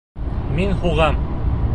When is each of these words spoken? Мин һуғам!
Мин 0.59 0.73
һуғам! 0.85 1.21